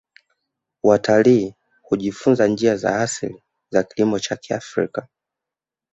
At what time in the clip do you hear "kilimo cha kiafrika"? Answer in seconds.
3.83-5.07